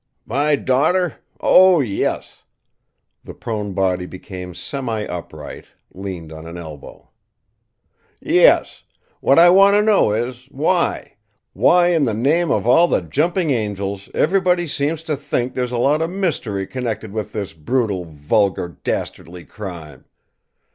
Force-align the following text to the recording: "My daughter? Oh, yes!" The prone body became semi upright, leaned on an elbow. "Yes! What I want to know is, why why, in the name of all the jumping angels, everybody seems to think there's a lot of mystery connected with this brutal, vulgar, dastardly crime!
"My 0.25 0.55
daughter? 0.55 1.17
Oh, 1.39 1.79
yes!" 1.79 2.41
The 3.23 3.35
prone 3.35 3.73
body 3.73 4.07
became 4.07 4.55
semi 4.55 5.05
upright, 5.05 5.65
leaned 5.93 6.31
on 6.31 6.47
an 6.47 6.57
elbow. 6.57 7.11
"Yes! 8.19 8.81
What 9.19 9.37
I 9.37 9.51
want 9.51 9.75
to 9.75 9.81
know 9.83 10.11
is, 10.11 10.45
why 10.49 11.17
why, 11.53 11.89
in 11.89 12.05
the 12.05 12.15
name 12.15 12.49
of 12.49 12.65
all 12.65 12.87
the 12.87 13.01
jumping 13.03 13.51
angels, 13.51 14.09
everybody 14.15 14.65
seems 14.65 15.03
to 15.03 15.15
think 15.15 15.53
there's 15.53 15.71
a 15.71 15.77
lot 15.77 16.01
of 16.01 16.09
mystery 16.09 16.65
connected 16.65 17.11
with 17.13 17.31
this 17.31 17.53
brutal, 17.53 18.05
vulgar, 18.05 18.69
dastardly 18.83 19.45
crime! 19.45 20.05